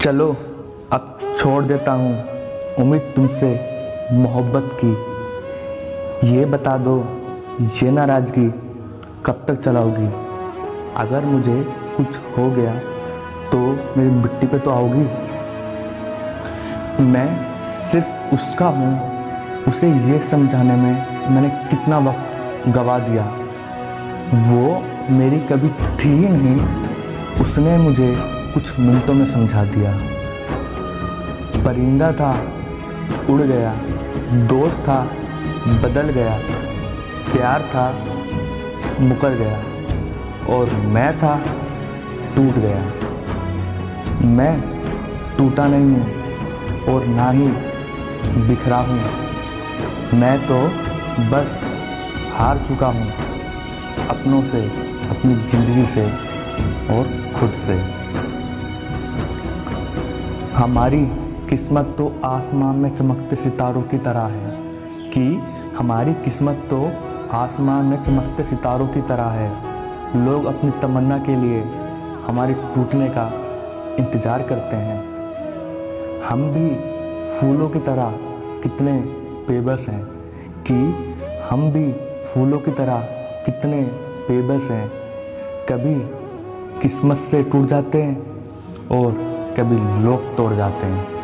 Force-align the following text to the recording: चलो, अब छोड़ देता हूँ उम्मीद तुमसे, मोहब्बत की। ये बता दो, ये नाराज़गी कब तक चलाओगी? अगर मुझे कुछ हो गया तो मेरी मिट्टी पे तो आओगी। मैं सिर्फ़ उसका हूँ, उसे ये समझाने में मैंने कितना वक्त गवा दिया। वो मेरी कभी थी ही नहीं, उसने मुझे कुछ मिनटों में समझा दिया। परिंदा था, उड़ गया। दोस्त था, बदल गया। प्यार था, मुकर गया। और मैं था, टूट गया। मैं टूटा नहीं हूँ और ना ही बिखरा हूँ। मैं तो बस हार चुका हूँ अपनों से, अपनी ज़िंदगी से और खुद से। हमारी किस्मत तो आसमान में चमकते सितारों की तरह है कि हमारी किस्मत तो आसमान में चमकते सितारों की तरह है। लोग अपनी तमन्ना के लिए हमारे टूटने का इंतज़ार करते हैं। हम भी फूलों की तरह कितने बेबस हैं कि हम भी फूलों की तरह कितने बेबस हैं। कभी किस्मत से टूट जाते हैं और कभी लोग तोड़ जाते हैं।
चलो, 0.00 0.28
अब 0.92 1.18
छोड़ 1.36 1.62
देता 1.64 1.92
हूँ 1.92 2.12
उम्मीद 2.78 3.12
तुमसे, 3.16 3.48
मोहब्बत 4.12 4.70
की। 4.82 6.36
ये 6.36 6.44
बता 6.44 6.76
दो, 6.78 6.96
ये 7.76 7.90
नाराज़गी 7.90 8.48
कब 9.26 9.44
तक 9.48 9.60
चलाओगी? 9.62 10.06
अगर 10.96 11.24
मुझे 11.24 11.56
कुछ 11.96 12.18
हो 12.36 12.50
गया 12.50 12.74
तो 13.50 13.58
मेरी 13.96 14.10
मिट्टी 14.10 14.46
पे 14.46 14.58
तो 14.58 14.70
आओगी। 14.70 15.06
मैं 17.04 17.28
सिर्फ़ 17.90 18.34
उसका 18.34 18.66
हूँ, 18.68 18.92
उसे 19.68 19.88
ये 20.10 20.18
समझाने 20.20 20.76
में 20.76 20.94
मैंने 21.30 21.48
कितना 21.70 21.98
वक्त 21.98 22.68
गवा 22.68 22.98
दिया। 22.98 23.24
वो 24.44 24.80
मेरी 25.10 25.40
कभी 25.48 25.68
थी 25.68 26.08
ही 26.08 26.28
नहीं, 26.28 26.58
उसने 27.40 27.76
मुझे 27.78 28.35
कुछ 28.56 28.78
मिनटों 28.78 29.14
में 29.14 29.26
समझा 29.26 29.64
दिया। 29.64 29.92
परिंदा 31.64 32.12
था, 32.12 32.42
उड़ 33.30 33.40
गया। 33.40 33.74
दोस्त 34.46 34.80
था, 34.80 35.10
बदल 35.66 36.02
गया। 36.02 36.38
प्यार 37.32 37.62
था, 37.62 38.06
मुकर 39.00 39.30
गया। 39.30 39.58
और 40.54 40.70
मैं 40.70 41.18
था, 41.18 41.36
टूट 42.36 42.54
गया। 42.54 42.82
मैं 44.26 44.60
टूटा 45.38 45.66
नहीं 45.66 45.84
हूँ 45.84 46.94
और 46.94 47.06
ना 47.06 47.30
ही 47.30 47.48
बिखरा 48.48 48.76
हूँ। 48.76 49.00
मैं 50.18 50.46
तो 50.46 50.66
बस 51.30 51.64
हार 52.36 52.58
चुका 52.58 52.86
हूँ 52.86 53.08
अपनों 54.08 54.42
से, 54.42 54.66
अपनी 55.10 55.34
ज़िंदगी 55.34 55.86
से 55.86 56.06
और 56.90 57.32
खुद 57.40 57.50
से। 57.50 57.95
हमारी 60.56 61.00
किस्मत 61.48 61.94
तो 61.98 62.04
आसमान 62.24 62.76
में 62.76 62.94
चमकते 62.96 63.36
सितारों 63.36 63.80
की 63.82 63.98
तरह 63.98 64.26
है 64.26 64.52
कि 65.10 65.22
हमारी 65.78 66.14
किस्मत 66.14 66.62
तो 66.70 66.78
आसमान 67.32 67.84
में 67.84 68.02
चमकते 68.02 68.44
सितारों 68.44 68.86
की 68.88 69.00
तरह 69.02 69.28
है। 69.30 70.24
लोग 70.24 70.44
अपनी 70.44 70.70
तमन्ना 70.82 71.18
के 71.18 71.36
लिए 71.36 71.60
हमारे 72.26 72.54
टूटने 72.74 73.08
का 73.08 73.26
इंतज़ार 73.98 74.42
करते 74.42 74.76
हैं। 74.76 76.22
हम 76.22 76.48
भी 76.50 76.68
फूलों 77.30 77.68
की 77.68 77.80
तरह 77.80 78.18
कितने 78.62 78.98
बेबस 79.48 79.86
हैं 79.88 80.02
कि 80.62 80.78
हम 81.50 81.70
भी 81.72 81.90
फूलों 82.24 82.58
की 82.58 82.70
तरह 82.72 83.06
कितने 83.46 83.82
बेबस 84.30 84.70
हैं। 84.70 84.88
कभी 85.68 85.94
किस्मत 86.82 87.16
से 87.30 87.42
टूट 87.42 87.66
जाते 87.66 88.02
हैं 88.02 88.18
और 88.92 89.24
कभी 89.56 90.04
लोग 90.04 90.36
तोड़ 90.36 90.54
जाते 90.54 90.86
हैं। 90.86 91.15